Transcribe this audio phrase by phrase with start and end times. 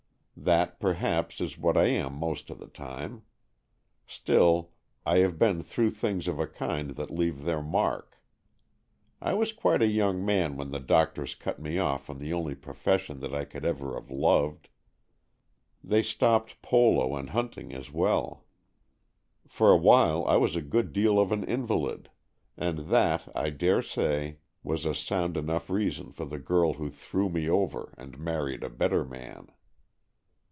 [0.37, 3.21] That, per haps, is what I am most of the time.
[4.07, 4.71] Still,
[5.05, 8.17] I have been through things of a kind that leave their mark.
[9.21, 12.55] I was quite a young man when the doctors cut me off from the only
[12.55, 14.69] profession that I could ever have loved.
[15.83, 18.43] They stopped polo and hunting as well.
[19.47, 22.09] For a while I was a good deal of an invalid,
[22.57, 27.29] and that, I dare say, was a sound enough reason for the girl who threw
[27.29, 29.49] me over and married a better man.